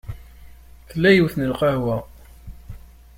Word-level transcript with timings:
Tella 0.89 1.09
yiwet 1.11 1.35
n 1.37 1.47
lqahwa. 1.51 1.97